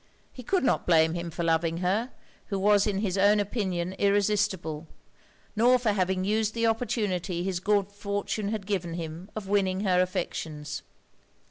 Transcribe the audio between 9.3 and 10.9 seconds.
of winning her affections.